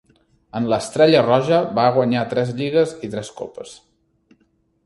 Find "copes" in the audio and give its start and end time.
3.43-3.79